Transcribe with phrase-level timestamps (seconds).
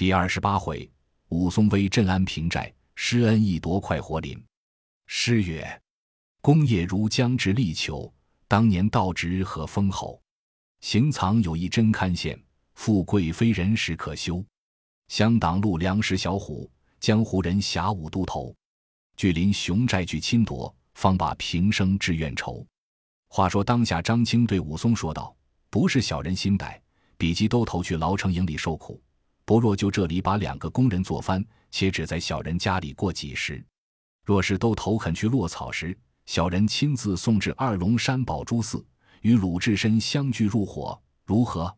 [0.00, 0.90] 第二十八回，
[1.28, 4.42] 武松威镇安平寨，施恩义夺快活林。
[5.06, 5.82] 诗曰
[6.40, 8.10] ：“功业如将至力求，
[8.48, 10.18] 当年道直何封侯？
[10.80, 12.34] 行藏有一真堪羡，
[12.72, 14.42] 富贵非人时可修。
[15.08, 18.56] 乡党路粮食小虎，江湖人侠武都头。
[19.18, 22.66] 聚临雄寨俱侵夺，方把平生志愿酬。”
[23.28, 25.36] 话说当下，张青对武松说道
[25.68, 26.80] ：“不是小人心歹，
[27.18, 28.98] 比及都投去牢城营里受苦，
[29.50, 33.60] 不若就这里把两个工人做翻，且只在小人家里过几时。”
[34.24, 38.86] 若是都投肯去落草时，小人亲自送至二龙山宝珠寺，
[39.22, 41.76] 与鲁智深相聚入伙，如何？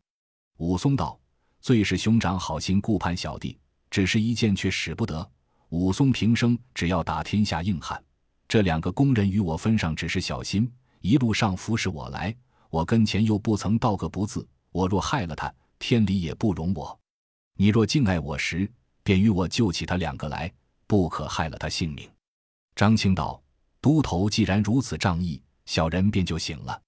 [0.59, 1.19] 武松道
[1.63, 3.59] ：“最是兄长好心顾盼小弟，
[3.89, 5.27] 只是一件却使不得。
[5.71, 8.05] 武松平生只要打天下硬汉，
[8.47, 10.71] 这两个工人与我分上只是小心，
[11.01, 12.37] 一路上服侍我来，
[12.69, 14.47] 我跟前又不曾道个不字。
[14.73, 17.01] 我若害了他，天理也不容我。
[17.57, 18.71] 你若敬爱我时，
[19.03, 20.53] 便与我救起他两个来，
[20.87, 22.11] 不可害了他性命。”
[22.75, 23.43] 张青道
[23.81, 26.81] ：“都头既然如此仗义，小人便就醒了。”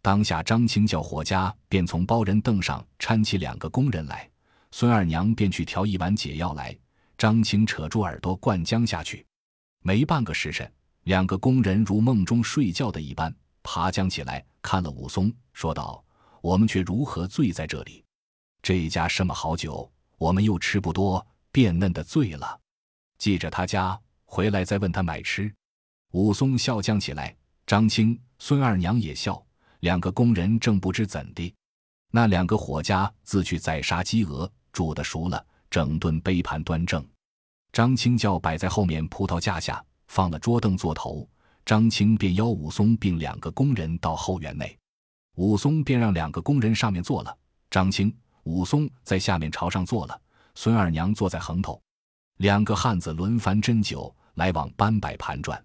[0.00, 4.30] 当下张青叫伙家，便从包人凳上搀起两个工人来。
[4.70, 6.76] 孙二娘便去调一碗解药来。
[7.16, 9.24] 张青扯住耳朵灌浆下去，
[9.82, 10.70] 没半个时辰，
[11.04, 16.04] 两个工人如梦中睡觉的一般，爬将起来，看了武松，说道
[16.42, 18.04] ：“我们却如何醉在这里？
[18.62, 22.60] 这家什么好酒，我们又吃不多，变嫩的醉了。
[23.18, 25.54] 记着他家。”回来再问他买吃，
[26.10, 27.36] 武松笑将起来，
[27.68, 29.40] 张青、孙二娘也笑。
[29.78, 31.54] 两个工人正不知怎的，
[32.10, 37.06] 那两个伙家自去宰杀鸡鹅，煮的熟了，整顿杯盘端正。
[37.70, 41.28] 张青叫摆在后面葡萄架下，放了桌凳做头。
[41.64, 44.76] 张青便邀武松并两个工人到后园内，
[45.36, 47.38] 武松便让两个工人上面坐了，
[47.70, 48.12] 张青、
[48.44, 50.18] 武松在下面朝上坐了，
[50.54, 51.82] 孙二娘坐在横头，
[52.38, 54.14] 两个汉子轮番斟酒。
[54.34, 55.64] 来往搬摆盘转，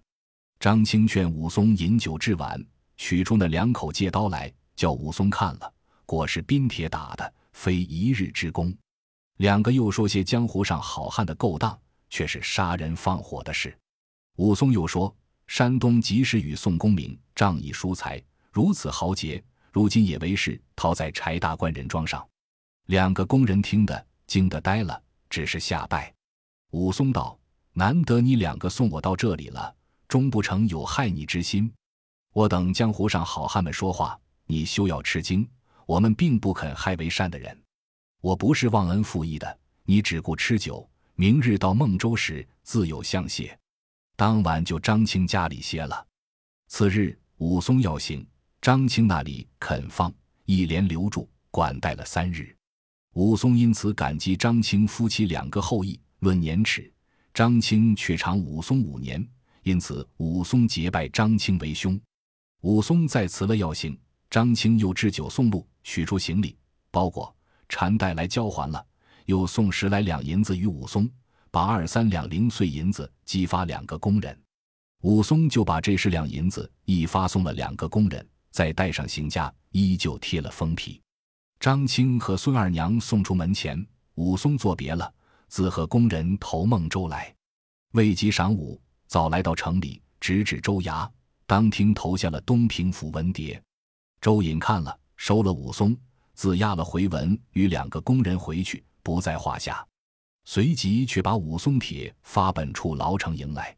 [0.60, 2.64] 张青劝武松饮酒至晚，
[2.96, 5.74] 取出那两口借刀来，叫武松看了，
[6.06, 8.72] 果是冰铁打的，非一日之功。
[9.38, 11.76] 两个又说些江湖上好汉的勾当，
[12.10, 13.76] 却是杀人放火的事。
[14.36, 15.12] 武松又说，
[15.48, 19.42] 山东及时雨宋公明仗义疏财，如此豪杰，
[19.72, 22.24] 如今也为是逃在柴大官人庄上。
[22.90, 26.12] 两个工人听得惊得呆了，只是下拜。
[26.72, 27.38] 武松道。
[27.72, 29.72] 难得你两个送我到这里了，
[30.08, 31.72] 终不成有害你之心。
[32.32, 35.48] 我等江湖上好汉们说话，你休要吃惊。
[35.86, 37.56] 我们并不肯害为善的人，
[38.20, 39.58] 我不是忘恩负义的。
[39.84, 43.56] 你只顾吃酒，明日到孟州时自有相谢。
[44.16, 46.04] 当晚就张青家里歇了。
[46.66, 48.26] 次日武松要行，
[48.60, 50.12] 张青那里肯放，
[50.44, 52.52] 一连留住管待了三日。
[53.14, 55.98] 武松因此感激张青夫妻两个厚意。
[56.20, 56.92] 论年齿。
[57.32, 59.26] 张青却长武松五年，
[59.62, 61.98] 因此武松结拜张青为兄。
[62.60, 66.56] 武松再辞了药行，张青又置酒送路，取出行李
[66.90, 67.34] 包裹
[67.68, 68.84] 缠带来交还了，
[69.26, 71.08] 又送十来两银子与武松，
[71.50, 74.38] 把二三两零碎银子激发两个工人。
[75.02, 81.00] 武松就把这十两银子一发送了两个工人，再带上行家，依旧贴了封皮。
[81.60, 85.12] 张青和孙二娘送出门前，武松作别了。
[85.46, 87.34] 自和工人投孟州来，
[87.92, 91.06] 未及晌午，早来到城里，直指州衙，
[91.44, 93.60] 当庭投下了东平府文牒。
[94.22, 95.94] 周隐看了，收了武松，
[96.32, 99.86] 自押了回文与两个工人回去，不在话下。
[100.46, 103.76] 随即却把武松帖发本处牢城营来。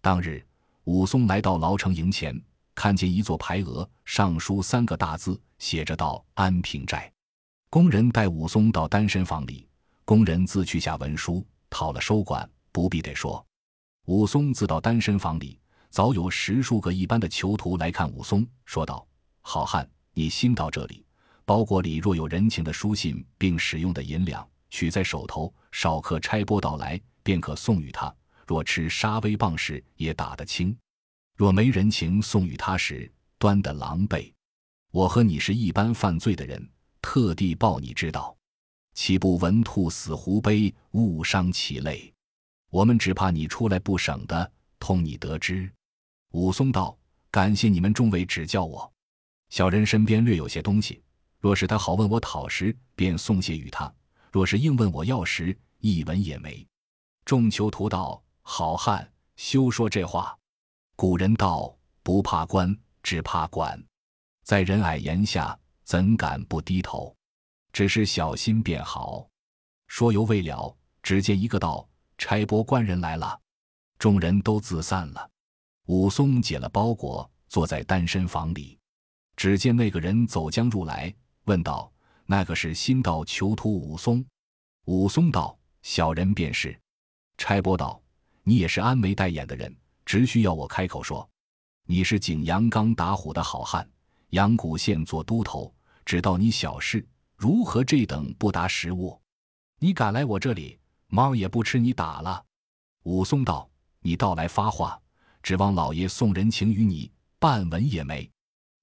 [0.00, 0.42] 当日，
[0.84, 2.40] 武松来到牢城营前，
[2.74, 7.12] 看见一座牌额，上书三个大字，写着“道安平寨”。
[7.70, 9.68] 工人带武松到单身房里。
[10.06, 13.44] 工人自去下文书，讨了收管，不必得说。
[14.06, 19.06] 武松自到单身房里，早有十数个一般的囚徒来看武松，说道
[19.42, 21.04] ：“好汉，你新到这里，
[21.44, 28.12] 包裹里若有人情的书信，并使用的银两，取在手头，少刻差拨到来，便可送与他。
[28.46, 30.74] 若吃杀威棒时，也打得轻；
[31.36, 34.32] 若没人情送与他时，端得狼狈。
[34.90, 36.66] 我和你是一般犯罪的人，
[37.00, 38.36] 特地报你知道。”
[38.94, 42.12] 岂不闻兔死狐悲，误伤其类？
[42.68, 45.70] 我们只怕你出来不省的，通你得知。
[46.32, 46.98] 武松道
[47.30, 48.92] ：“感谢你们众位指教我。
[49.50, 51.00] 小人身边略有些东西，
[51.38, 53.88] 若是他好问我讨时，便送些与他；
[54.32, 56.66] 若是硬问我要时，一文也没。”
[57.24, 60.36] 众囚徒道：“好汉，休说这话。
[60.96, 61.72] 古人道：
[62.02, 63.80] 不怕官，只怕管。
[64.42, 65.56] 在人矮檐下，
[65.88, 67.16] 怎敢不低头？”
[67.72, 69.26] 只是小心便好。
[69.86, 71.88] 说犹未了，只见一个道
[72.18, 73.40] ：“差拨官人来了。”
[73.98, 75.30] 众人都自散了。
[75.86, 78.78] 武松解了包裹，坐在单身房里。
[79.34, 81.14] 只见那个人走将入来，
[81.44, 81.90] 问道
[82.26, 84.22] ：“那个是新到囚徒武松？”
[84.84, 86.78] 武松道：“小人便是。”
[87.38, 87.98] 差拨道
[88.44, 89.74] ：“你也是安眉戴眼的人，
[90.04, 91.26] 只需要我开口说，
[91.86, 93.88] 你是景阳冈打虎的好汉，
[94.30, 95.72] 阳谷县做都头，
[96.08, 97.06] 只道你小事，
[97.36, 99.20] 如何这等不达时务？
[99.78, 100.78] 你敢来我这里，
[101.08, 102.42] 猫也不吃你打了。”
[103.04, 103.68] 武松道
[104.00, 104.98] ：“你倒来发话。”
[105.44, 108.26] 指望老爷送人情于你，半文也没。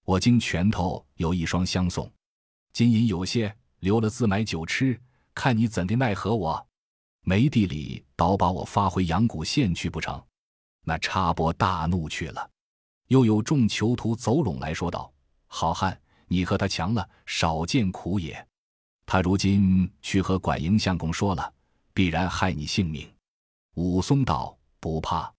[0.03, 2.07] 我经拳头有一双相送，
[2.73, 5.01] 金银有些，留了自买酒吃。
[5.33, 6.67] 看你怎的奈何我？
[7.21, 10.23] 没地里倒把我发回阳谷县去不成？
[10.83, 12.51] 那插拨大怒去了。
[13.07, 15.11] 又有众囚徒走拢来说道
[15.49, 18.47] ：“好汉，你和他强了，少见苦也。
[19.05, 21.53] 他如今去和管营相公说了，
[21.93, 23.07] 必然害你性命。”
[23.75, 25.31] 武松道：“不怕。”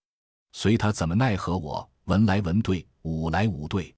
[0.52, 1.88] 随他怎么奈何我？
[2.04, 3.94] 文来文对，武来武对，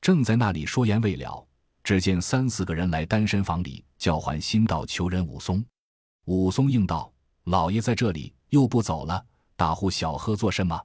[0.00, 1.46] 正在那里说言未了，
[1.82, 5.64] 只见三四个人来单身房里叫唤新到求人武松。
[6.24, 7.12] 武松应道
[7.44, 10.82] ：“老爷在这里，又不走了，大呼小喝做什么？”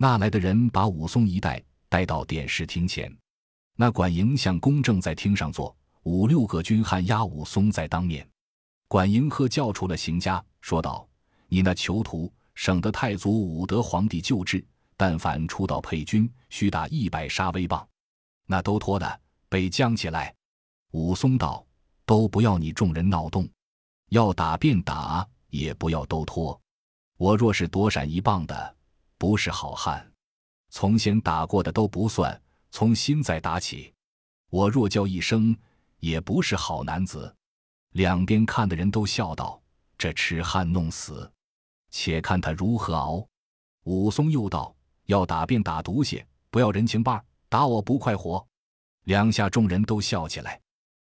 [0.00, 3.14] 那来的人把武松一带带到点视厅前，
[3.80, 8.28] 那管营相公正在厅上坐，五六个军汉押武松在当面。
[8.88, 11.08] 管营喝叫出了邢家，说道
[11.46, 14.66] ：“你那囚徒！”省得太祖武德皇帝旧制，
[14.96, 17.86] 但凡出到配军，须打一百杀威棒。
[18.46, 20.34] 那都脱的，被将起来。
[20.90, 21.64] 武松道
[22.04, 23.48] ：“都不要你众人闹动，
[24.08, 26.60] 要打便打，也不要都脱。
[27.16, 28.76] 我若是躲闪一棒的，
[29.18, 30.04] 不是好汉。
[30.70, 33.92] 从前打过的都不算，从新再打起。
[34.50, 35.56] 我若叫一声，
[35.98, 37.34] 也不是好男子。”
[37.92, 39.60] 两边看的人都笑道
[39.98, 41.30] ：“这痴汉弄死。”
[41.90, 43.26] 且看他如何熬。
[43.84, 44.74] 武松又道
[45.06, 48.46] ：“要打便打毒血，不要人情棒，打我不快活。”
[49.04, 50.60] 两下众人都笑起来。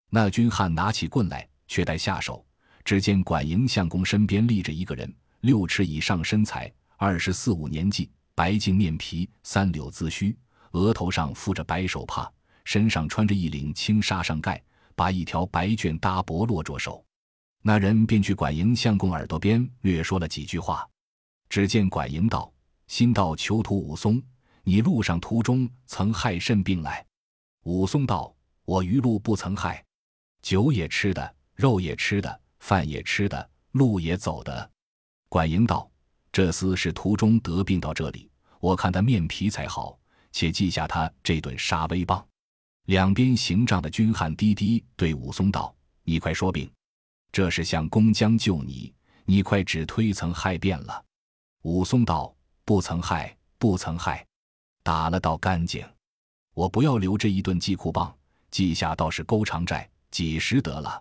[0.08, 2.44] 那军汉拿起棍来，却待下手，
[2.82, 10.36] 只见管营相公身边立着一个人，六尺以上身材，二十四五年纪，白净面皮，三绺髭须，
[10.70, 12.30] 额头上附着白手帕，
[12.64, 14.62] 身上穿着一领青纱上盖，
[14.94, 17.04] 把一条白绢搭脖落着手。
[17.62, 20.88] 那人便去管营相公耳朵边略说了几句话。
[21.48, 22.50] 只见管营道
[22.86, 24.22] ：“新到囚徒武松，
[24.62, 27.04] 你路上途中曾害甚病来？”
[27.64, 28.34] 武松道
[28.64, 29.84] ：“我余路不曾害，
[30.42, 34.70] 酒也吃的，肉也吃的，饭也吃的，路也走的。”
[35.28, 35.90] 管营道
[36.32, 38.30] ：“这厮是途中得病到这里，
[38.60, 39.98] 我看他面皮才好，
[40.32, 42.24] 且记下他这顿杀威棒。”
[42.86, 46.70] 两边行帐的军汉低低对武松道：“你快说病。”
[47.30, 48.92] 这是向公将救你，
[49.24, 51.04] 你快只推曾害变了。
[51.62, 52.34] 武松道
[52.64, 54.26] ：“不曾害，不曾害，
[54.82, 55.86] 打了倒干净。
[56.54, 58.12] 我不要留这一顿记库棒，
[58.50, 61.00] 记下倒是勾长债，几时得了？”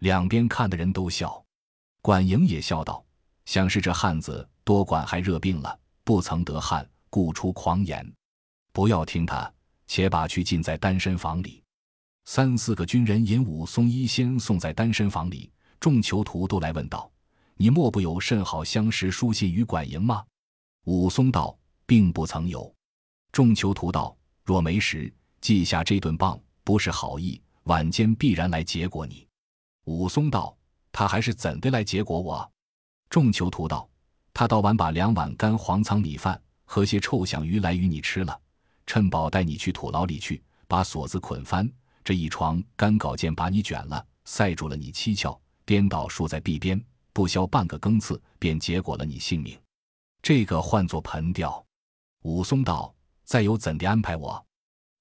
[0.00, 1.44] 两边看的人都笑，
[2.00, 3.04] 管营也笑道
[3.44, 8.10] ：“想是这汉子多管还热病了，不曾得汗，故出狂言。
[8.78, 9.52] 不要听他，
[9.88, 11.60] 且把去禁在单身房里。”
[12.26, 15.50] 三四个军人引武松一先送在单身房里。
[15.80, 17.10] 众囚徒都来问道
[17.58, 20.24] ：“你莫不有甚好相识书信与管营吗？”
[20.86, 22.72] 武松道：“并不曾有。”
[23.32, 29.26] 众囚徒道：“若没时，记下这顿棒，不是好意，晚间必然来结果你。”
[29.86, 30.56] 武松道
[30.92, 32.48] ：“他还是怎的来结果我？”
[33.10, 33.90] 众囚徒道
[34.32, 38.40] ：“他到晚把两碗干黄仓米饭和些臭响鱼来与你吃了，
[38.88, 41.70] 趁宝带你去土牢里去，把锁子捆翻，
[42.02, 49.60] 这一床干稿件把你卷了，塞住了你七窍。”颠倒竖在壁边，不消半个更次，便结果了你性命。
[50.22, 51.62] 这个唤作盆吊。
[52.22, 54.42] 武松道：“再有怎的安排我？”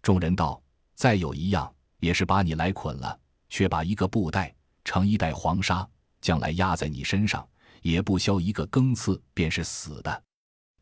[0.03, 0.61] 众人道
[0.93, 3.17] ：“再有一样，也是把你来捆了，
[3.49, 4.53] 却把一个布袋
[4.83, 5.87] 盛一袋黄沙，
[6.19, 7.47] 将来压在你身上，
[7.81, 10.23] 也不消一个更次，便是死的。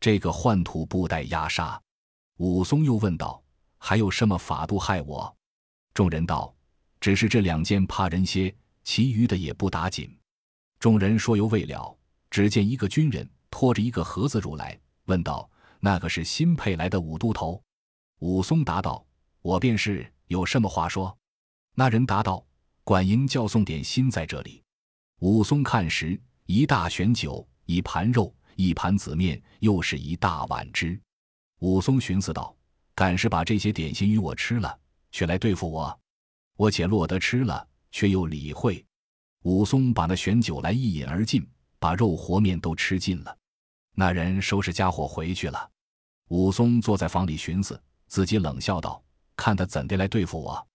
[0.00, 1.80] 这个换土布袋压沙。”
[2.36, 3.42] 武松又问道
[3.78, 5.36] ：“还有什么法度害我？”
[5.94, 6.54] 众人道
[7.00, 8.54] ：“只是这两件怕人些。”
[8.88, 10.16] 其余的也不打紧，
[10.78, 11.98] 众人说犹未了，
[12.30, 15.50] 只见一个军人拖着一个盒子入来，问道
[15.80, 17.60] ：“那个是新配来的武都头？”
[18.22, 19.04] 武松答道
[19.42, 21.18] ：“我便是，有什么话说？”
[21.74, 22.46] 那人答道
[22.84, 24.62] ：“管营叫送点心在这里。”
[25.18, 30.96] 武松看时，一大悬酒，一盘肉，一盘子面，又是一大碗汁。
[31.60, 32.54] 武松寻思道
[32.94, 34.78] ：“敢是把这些点心与我吃了，
[35.10, 36.00] 却来对付我？
[36.56, 37.66] 我且落得吃了。
[37.92, 38.84] 却又理会，
[39.44, 41.48] 武松把那悬酒来一饮而尽，
[41.78, 43.34] 把肉和面都吃尽了。
[43.94, 45.70] 那人收拾家伙回去了。
[46.28, 49.02] 武松坐在房里寻思，自己冷笑道
[49.34, 50.68] ：“看他怎的来对付我？”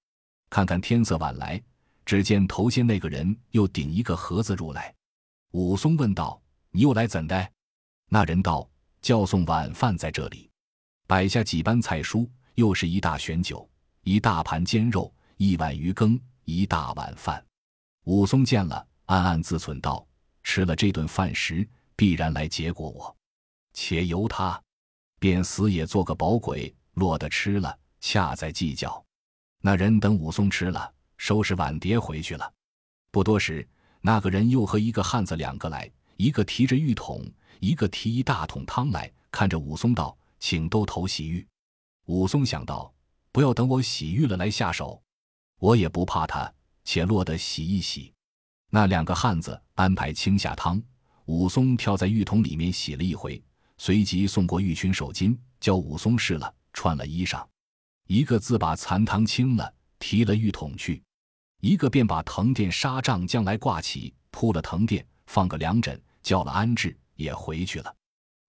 [0.49, 1.61] 看看天色晚来，
[2.05, 4.91] 只见头先那个人又顶一个盒子入来。
[5.51, 7.51] 武松问道：“你又来怎的？”
[8.09, 8.67] 那人道
[8.99, 10.49] ：“叫送晚饭在这里。”
[11.11, 12.25] 摆下几般菜蔬，
[12.55, 13.69] 又是一大悬酒，
[14.03, 17.45] 一大盘煎肉，一碗鱼羹，一大碗饭。
[18.05, 20.07] 武松见了，暗暗自忖道
[20.41, 23.13] ：“吃了这顿饭食，必然来结果我，
[23.73, 24.57] 且由他，
[25.19, 29.03] 便死也做个饱鬼，落得吃了，恰在计较。”
[29.59, 32.53] 那人等武松吃了，收拾碗碟回去了。
[33.11, 33.67] 不多时，
[33.99, 41.47] 那个人又和一个汉子两个来，一个提着浴桶，一个提一大桶汤来，看着武松道：“请都头洗浴。”
[42.07, 42.93] 武松想到，
[43.31, 45.01] 不要等我洗浴了来下手，
[45.59, 48.13] 我也不怕他，且落得洗一洗。
[48.69, 50.81] 那两个汉子安排清下汤，
[51.25, 53.41] 武松跳在浴桶里面洗了一回，
[53.77, 57.45] 随即送过浴裙手巾，教武松试了，穿了衣裳。
[58.07, 61.01] 一个自把残汤清了，提了浴桶去；
[61.61, 67.95] 一个便把藤垫纱帐将来挂起，铺了藤垫，放个凉枕，叫了安置，也回去了。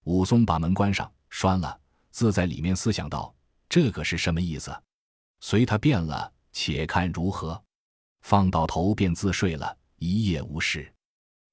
[0.04, 1.78] 武松把门关上，拴了，
[2.12, 3.34] 自在里面思想道
[3.68, 4.72] ：“这个是什么意思？”
[5.40, 7.60] 随他变了，且看如何。
[8.20, 10.92] 放到头便自睡了一夜无事。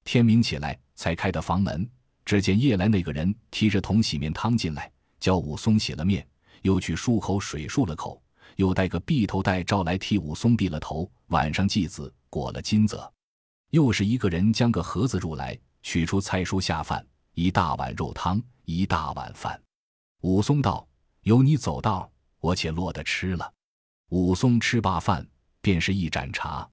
[0.04, 1.90] 天明起来，才开的房门，
[2.24, 6.24] 只见夜来那个人提着桶洗面汤进来，叫武松洗了面。
[6.62, 8.22] 又去漱口水漱了口，
[8.56, 11.10] 又带个碧头带招来替武松闭了头。
[11.28, 13.10] 晚上祭子裹了金泽，
[13.70, 19.58] 又是一个人将个盒子入来，取出菜蔬下饭，一大碗肉汤，一大碗饭。
[20.20, 20.86] 武松道
[21.24, 22.10] ：“有你走道，
[22.40, 23.52] 我且落得吃了。”
[24.10, 25.26] 武松吃罢饭，
[25.62, 26.68] 便是一盏茶，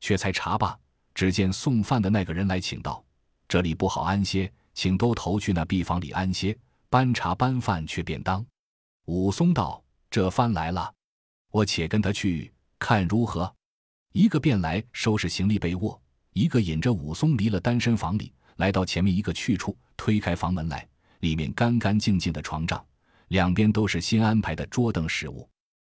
[0.00, 0.78] 却才茶罢，
[1.14, 3.02] 只见送饭的那个人来请道
[3.48, 6.56] ：“这里不好安歇，请都投去那壁房里安歇，
[6.90, 8.44] 搬茶搬饭却便当。”
[9.06, 10.92] 武松道：“这番来了，
[11.50, 13.54] 我且跟他去看如何。”
[14.12, 15.98] 一个便来收拾行李被卧，
[16.34, 20.86] 一个引着武松离了单身房里，来到前面一个去处，推开房门来，
[21.22, 22.84] 里面干干净净的床帐，
[23.28, 25.48] 两边都是新安排的桌凳食物。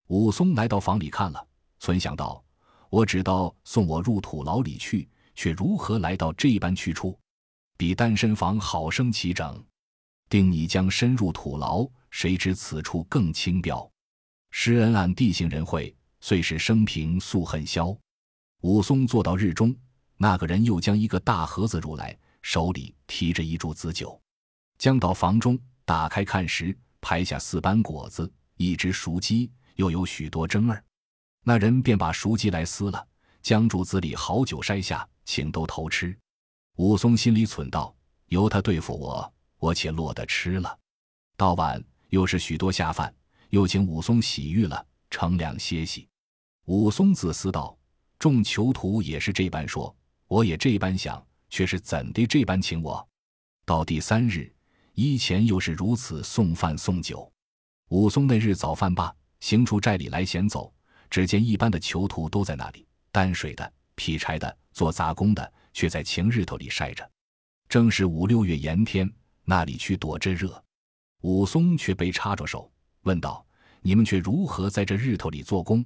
[0.09, 1.47] 武松来到房里看了，
[1.79, 2.45] 存想道
[2.91, 7.19] ：“我只道送我入土牢里去，却如何来到这般去处？
[7.76, 9.64] 比单身房好生齐整，
[10.29, 13.91] 定你将深入土牢。”谁知此处更清标，
[14.50, 17.97] 施恩按地形人会，遂使生平素恨消。
[18.61, 19.75] 武松坐到日中，
[20.19, 24.22] 那个人又将一个大盒子入来，手里提着一柱子酒，
[24.83, 30.83] 将到房中打开看时，拍下四般果子，一只熟鸡，又有许多蒸儿。
[31.45, 33.07] 那人便把熟鸡来撕了，
[33.43, 36.19] 将柱子里好酒筛下，请都偷吃。
[36.79, 37.95] 武松心里忖道：
[38.27, 40.77] 由他对付我，我且落得吃了。
[41.37, 41.81] 到晚。
[42.09, 43.15] 又是许多下饭，
[43.51, 46.09] 又请武松洗浴了，乘凉歇息。
[46.67, 47.79] 武松自思道
[48.19, 49.97] ：“众囚徒也是这般说，
[50.27, 53.09] 我也这般想，却是怎的这般请我？”
[53.65, 54.51] 到第三日，
[54.94, 57.30] 以前又是如此送饭送酒。
[57.88, 60.72] 武松那日早饭罢，行出寨里来闲走，
[61.11, 67.08] 只见一般的囚徒都在那里担水的、劈柴的、做杂工的，却在晴日头里晒着。
[67.68, 69.11] 正是五六月炎天，
[69.44, 70.62] 那里去躲这热？
[71.22, 72.70] 武松却被插着手，
[73.02, 73.44] 问道
[73.80, 75.84] ：“你们却如何在这日头里做工？”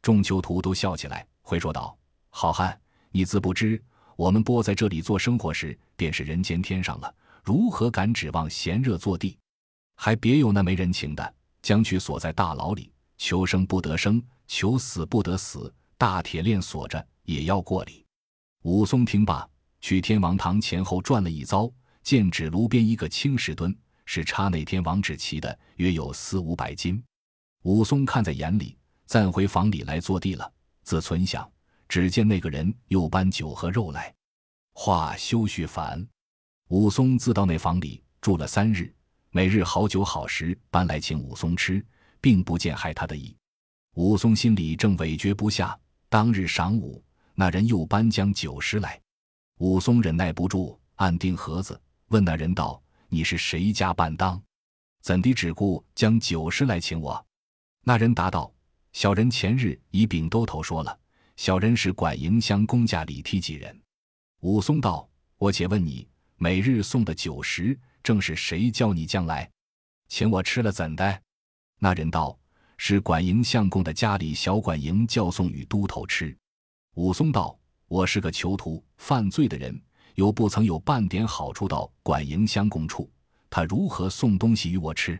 [0.00, 1.98] 众囚徒都笑起来，回说道
[2.30, 3.82] ：“好汉，你自不知，
[4.16, 7.14] 我们拨在这里做生活时，便是人间天上了，
[7.48, 9.38] 如何敢指望闲热坐地？
[9.96, 18.04] 还别有那没人情的，将去锁在大牢里，求生不得生，求死不得死，大铁链锁着，也要过里。”
[18.64, 19.48] 武松听罢，
[19.80, 23.74] 去天王堂前后转了一遭，见纸炉边一个青石墩。
[24.04, 27.02] 是插那天王志奇的，约有四五百斤。
[27.62, 28.76] 武松看在眼里，
[29.06, 30.52] 暂回房里来坐地了。
[30.82, 31.50] 自存想，
[31.88, 34.14] 只见那个人又搬酒和肉来，
[34.74, 36.06] 话休叙烦。
[36.68, 38.92] 武松自到那房里住了三日，
[39.30, 41.84] 每日好酒好食搬来请武松吃，
[42.20, 43.34] 并不见害他的意。
[43.94, 45.78] 武松心里正委决不下。
[46.10, 47.02] 当日晌午，
[47.34, 49.00] 那人又搬将酒食来，
[49.58, 52.80] 武松忍耐不住，按定盒子，问那人道。
[53.08, 54.40] 你是谁家伴当？
[55.00, 57.26] 怎的只顾将酒食来请我？
[57.82, 58.52] 那人答道
[58.92, 60.98] ：“小人前日已禀都头说了，
[61.36, 63.78] 小人是管营乡公家里梯几人。”
[64.40, 65.06] 武松道
[65.38, 66.07] ：“我且问你，
[66.38, 69.50] 每日送的酒食，正是谁叫你将来，
[70.08, 71.22] 请我吃了怎的？”
[71.78, 72.38] 那人道
[72.78, 76.36] ：“是管营相公的家里小管营叫送与都头吃。”
[76.94, 79.78] 武松道：“我是个囚徒，犯罪的人。”
[80.14, 83.08] 又不曾有半点好处到管营相公处，
[83.48, 85.16] 他如何送东西与我吃？”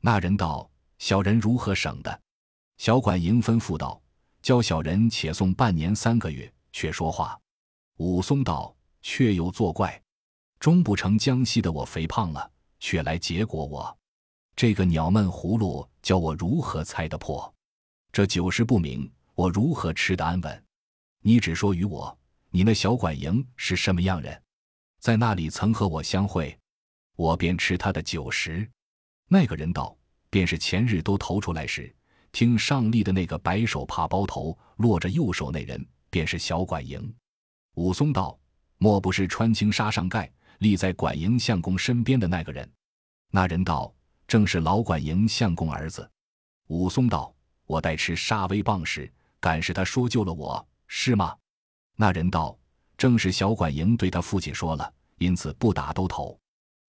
[0.00, 2.20] 那人道：“小人如何省的？”
[2.78, 4.00] 小管营吩咐道
[4.40, 7.38] ：“教小人且送半年三个月，却说话。”
[8.00, 10.02] 武松道：“却又作怪，
[10.60, 13.98] 终不成江西的我肥胖了，却来结果我。
[14.54, 17.52] 这个鸟闷葫芦，叫我如何猜得破？
[18.12, 20.64] 这酒食不明，我如何吃得安稳？
[21.22, 22.16] 你只说与我，
[22.50, 24.38] 你那小管营是什么样人？
[25.00, 26.54] 在那里曾和我相会，
[27.16, 28.68] 我便吃他的酒食。”
[29.28, 29.96] 那个人道
[30.28, 31.94] ：“便是前日都投出来时，
[32.32, 37.14] 听上立的那个白手帕包头落着右手那人，便是小管营。”
[37.76, 38.38] 武松道
[38.76, 42.66] ：“莫不是穿青纱上盖立在管营相公身边的那个人？”
[43.30, 43.92] 那人道
[44.26, 46.10] ：“正是老管营相公儿子。”
[46.68, 47.34] 武松道
[47.66, 51.36] ：“我待吃杀威棒时，敢是他说救了我，是吗？”
[51.96, 52.58] 那人道
[52.96, 56.38] ：“正是小管营对他父亲说了，因此不打都头。”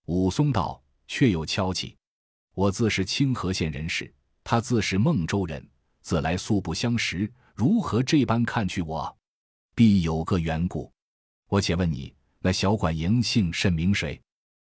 [0.08, 1.98] 武松道：“确有敲起。”
[2.54, 4.14] 我自是清河县人士，
[4.44, 5.66] 他自是孟州人，
[6.02, 9.18] 自来素不相识，如何这般看去我？
[9.74, 10.92] 必有个缘故。
[11.48, 14.20] 我且问你，那小管营姓甚名谁？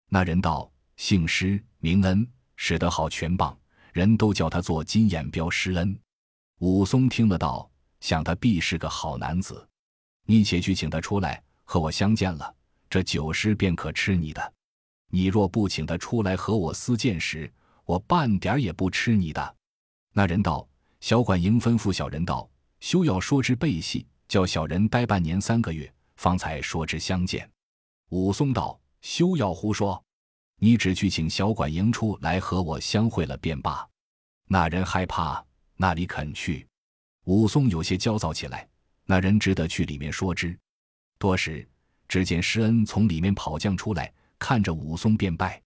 [0.09, 3.59] 那人道：姓施，名恩，使得好拳棒，
[3.95, 5.99] 人都叫他做金眼彪施恩。
[6.59, 7.69] 武松听了道：
[8.01, 9.67] 想他必是个好男子，
[10.27, 12.55] 你且去请他出来和我相见了，
[12.91, 14.53] 这酒食便可吃你的。
[15.09, 17.51] 你若不请他出来和我私见时，
[17.87, 19.57] 我半点也不吃你的。
[20.13, 20.69] 那人道
[21.01, 22.47] ：“小管营吩咐小人道，
[22.81, 27.49] 休要说之背细，叫小人待半年三个月，方才说之相见。”
[28.13, 30.05] 武松道：“休要胡说，
[30.59, 33.89] 你只去请小管营出来和我相会了便罢。”
[34.49, 35.43] 那人害怕，
[35.77, 36.69] 那里肯去。
[37.25, 38.69] 武松有些焦躁起来。
[39.07, 40.55] 那人只得去里面说之。
[41.19, 41.67] 多时，
[42.07, 45.59] 只见施恩从里面跑将出来，看着武松便拜。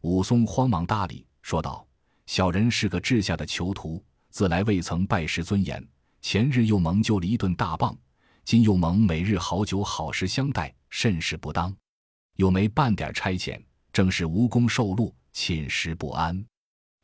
[0.00, 1.24] 武松慌忙搭理。
[1.42, 1.86] 说道
[2.26, 5.88] ：“小人是个治下的囚徒，自来未曾拜师尊严。
[6.20, 7.96] 前日又蒙救了一顿大棒，
[8.44, 11.72] 今又蒙每日好酒好食相待，甚是不当。
[12.36, 16.44] 又没半点差遣，正是无功受禄，寝食不安。”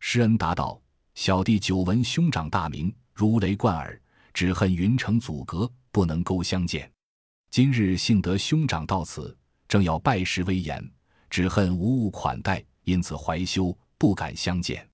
[0.01, 0.81] 施恩答道
[1.15, 4.01] ：“小弟久闻兄长大名，如雷贯耳，
[4.33, 6.91] 只恨云城阻隔，不能勾相见。
[7.51, 9.37] 今日幸得兄长到此，
[9.69, 10.91] 正要拜师威严，
[11.29, 14.89] 只恨无物款待，因此怀羞。”不敢相见，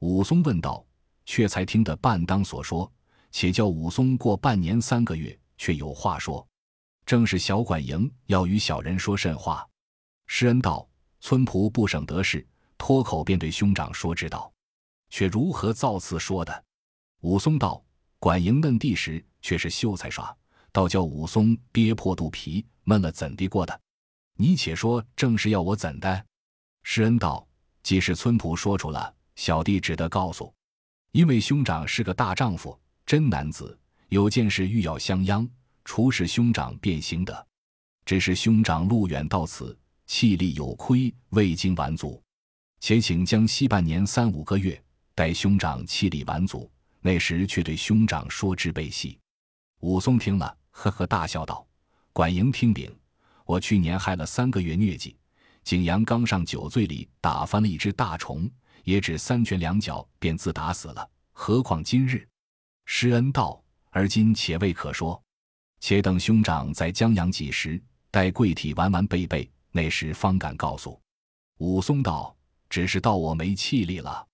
[0.00, 0.84] 武松问道
[1.24, 2.92] ：“却才听得半当所说，
[3.30, 6.46] 且叫武松过半年三个月，却有话说。
[7.06, 9.66] 正是小管营要与小人说甚话？”
[10.34, 10.88] 施恩道
[11.20, 12.44] ：“村仆不省得事，
[12.78, 14.50] 脱口便对兄长说知道，
[15.10, 16.64] 却如何造次说的？”
[17.20, 17.84] 武松道
[18.18, 20.34] ：“管营问地时，却是秀才耍，
[20.72, 23.78] 倒叫武松憋破肚皮，闷了怎地过的？
[24.38, 26.24] 你且说，正是要我怎的？”
[26.82, 27.46] 施恩道。
[27.82, 30.50] 既是村仆说出了，小弟只得告诉，
[31.10, 35.46] 因为兄长是个大丈夫，真男子，有件事欲要相央，
[35.84, 37.46] 除使兄长便行得。
[38.06, 39.78] 只是兄长路远到此，
[40.14, 42.22] 气力有亏，未经完足，
[42.80, 44.78] 且请将息半年三五个月，
[45.14, 46.70] 待兄长气力完足，
[47.00, 49.18] 那时却对兄长说之备细。
[49.80, 51.66] 武松听了，呵呵大笑道
[52.12, 52.94] ：“管营听禀，
[53.46, 55.16] 我去年害了三个月疟疾。”
[55.64, 58.48] 景阳刚上酒醉里打翻了一只大虫，
[58.84, 61.08] 也只三拳两脚便自打死了。
[61.32, 62.28] 何况今日？
[62.84, 65.20] 施恩道：“而今且未可说，
[65.80, 71.00] 且等兄长在江阳几时，待贵体完完备备，那时方敢告诉。”
[71.58, 72.36] 武松道
[72.70, 74.24] ：“只是到我没气力了。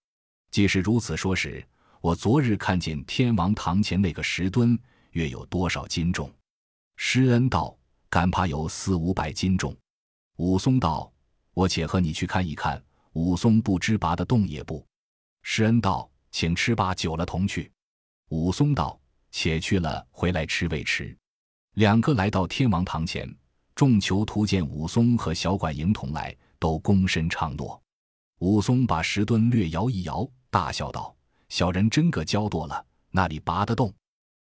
[0.51, 1.67] 既是如此说时，
[2.01, 4.79] 我昨日看见天王堂前那个石墩，
[5.13, 6.31] 约有多少斤重？”
[6.97, 7.75] 施恩道
[8.11, 9.75] ：“敢怕有四五百斤重。”
[10.37, 11.11] 武松道。
[11.55, 12.81] 我且和你去看一看。
[13.15, 14.87] 武松不知拔得动也不。
[15.43, 17.69] 施恩道：“请吃罢酒了，同去。”
[18.31, 19.01] 武松道
[19.33, 21.17] ：“且去了，回来吃未迟。”
[21.75, 23.29] 两个来到天王堂前，
[23.79, 27.81] 众囚徒见武松和小管营同来，都躬身唱诺。
[28.41, 31.15] 武松把石墩略摇一摇，大笑道
[31.49, 33.95] ：“小人真个骄惰了，那里拔得动？”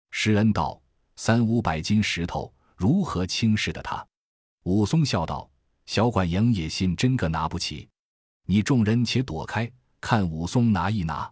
[0.09, 0.81] 施恩道
[1.17, 4.07] ：“三五百斤石头，如何轻视的他？”
[4.63, 5.51] 武松笑道。
[5.85, 7.89] 小管营也信真个拿不起，
[8.45, 9.69] 你众人且躲开，
[9.99, 11.29] 看武松拿一拿。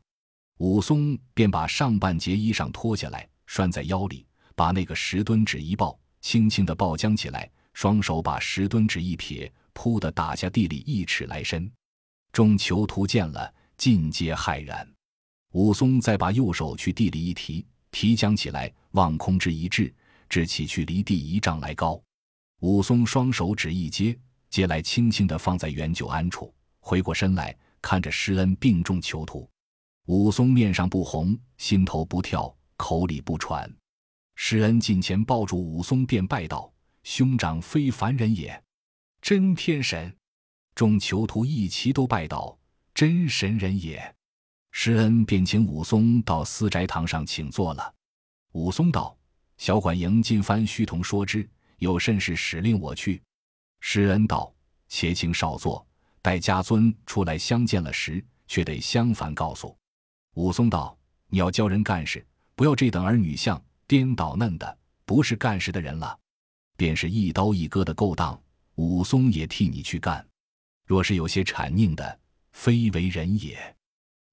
[0.58, 11.72] 武松便把上半截衣裳脱下来，拴在腰里，把那个石墩纸一抱，轻轻的抱将起来，双手把石墩纸一撇，扑的打下地里一尺来深。
[12.32, 14.88] 众囚徒见了，尽皆骇然。
[15.52, 19.94] 武松再把右手去地里一提，提将起来，望空之一掷，
[20.28, 22.02] 掷起去离地一丈来高。
[22.62, 24.18] 武松双手指一接，
[24.50, 29.48] 接来轻轻地放在原久安处，回过身来看着施恩病重囚徒。
[30.08, 33.72] 武松面上不红，心头不跳，口里不喘。
[34.36, 36.73] 施恩近前抱住武松，便拜道
[37.04, 38.64] ：“兄长非凡人也，
[39.22, 40.16] 真天神！”
[40.76, 42.58] 众囚徒一齐都拜道
[42.96, 44.16] ：“真神人也。”
[44.72, 47.94] 施恩便请武松到私宅堂上请坐了。
[48.54, 49.16] 武松道
[49.58, 51.48] ：“小管营进番须同说之。”
[51.80, 53.22] 有甚事使令我去？
[53.82, 54.56] 施恩道
[54.88, 55.86] ：“且请少坐，
[56.22, 59.78] 待家尊出来相见了时，却得相反告诉。”
[60.36, 66.18] 武松道：“你要教人干事，不要这等儿女相，颠倒嫩的，不是干事的人了。
[66.76, 68.42] 便是一刀一割的勾当，
[68.76, 70.26] 武松也替你去干。
[70.86, 72.20] 若是有些谄佞的，
[72.52, 73.58] 非为人也。”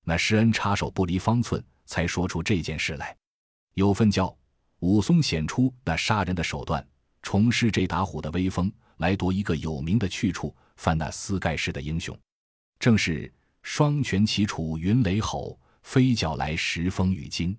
[0.05, 3.17] 那施恩插手不离方寸，才说出这件事来。
[3.75, 4.37] 有份教
[4.81, 6.85] 武松显出那杀人的手段。
[7.23, 12.19] 重施这打虎的威风，来夺一个有名的去处，犯那私盖世的英雄，
[12.79, 13.31] 正是
[13.63, 17.55] 双拳齐出云雷吼，飞脚来时风雨惊。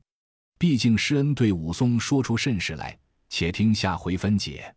[0.57, 2.97] 毕竟施恩对武松说出甚事来，
[3.31, 4.75] 且听下回分解。